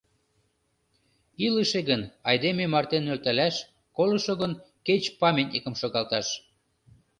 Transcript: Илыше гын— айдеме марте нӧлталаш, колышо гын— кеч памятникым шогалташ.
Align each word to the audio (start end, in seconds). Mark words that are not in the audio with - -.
Илыше 1.45 1.79
гын— 1.89 2.01
айдеме 2.29 2.65
марте 2.73 2.97
нӧлталаш, 3.01 3.55
колышо 3.97 4.33
гын— 4.41 4.51
кеч 4.85 5.03
памятникым 5.21 5.75
шогалташ. 5.81 6.27